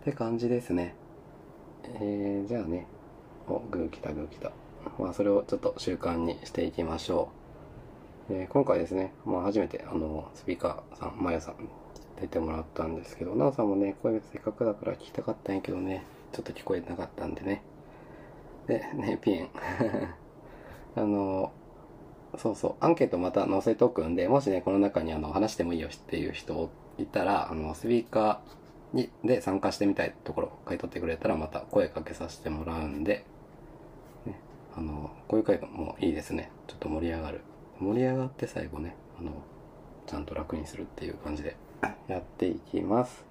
[0.00, 0.94] って感じですね。
[1.84, 2.86] えー、じゃあね。
[3.46, 4.52] おグー来たグー来た。
[4.98, 7.28] まあそれをちょっと習慣にしていきましょ
[8.30, 11.56] う、えー今回ですね、まあ、初めてあのスピーカーさんまやさん
[12.18, 16.02] 出てもらったんですけどなおさんもね声せっかくだから聞きたかったんやけどね。
[16.32, 17.62] ちょっと聞こえなかったんでね。
[18.66, 19.50] でねピエン。
[20.96, 21.52] あの
[22.38, 33.24] そうそう、アンケートまた載せとくんで、もしね、この中にあの、話してもいいよっていう人いたら、あの、スピーカーに、で参加してみたいところ書いとってくれたら、また声かけさせてもらうんで、
[34.26, 34.38] ね、
[34.76, 36.50] あの、こういう回もいいですね。
[36.66, 37.40] ちょっと盛り上がる。
[37.80, 39.32] 盛り上がって最後ね、あの、
[40.06, 41.56] ちゃんと楽にするっていう感じで
[42.08, 43.24] やっていきます。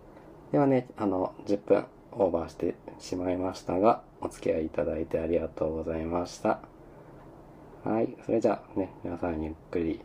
[0.52, 6.60] ではね、あの、10分オーバーしてしまいましたが、お付き合いいただいてありがとうございました。
[7.84, 8.16] はい。
[8.26, 10.02] それじゃあね、皆さんゆっくり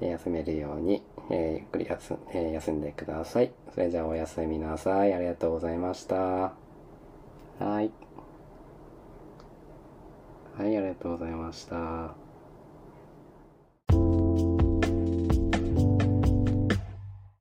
[0.00, 3.52] 休めるように、えーゆっくり休,、えー休んでください。
[3.74, 5.12] それじゃあおやすみなさい。
[5.14, 6.16] ありがとうございました。
[6.16, 6.52] は
[7.82, 7.90] い。
[10.56, 12.23] はい、ありがとうございました。